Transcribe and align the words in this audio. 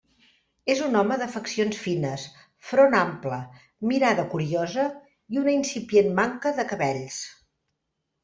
És 0.73 0.79
un 0.85 0.95
home 0.99 1.17
de 1.21 1.25
faccions 1.33 1.81
fines, 1.81 2.23
front 2.69 2.95
ample, 3.01 3.37
mirada 3.91 4.25
curiosa 4.33 4.87
i 5.35 5.41
una 5.43 5.55
incipient 5.57 6.09
manca 6.21 6.57
de 6.61 6.67
cabells. 6.73 7.21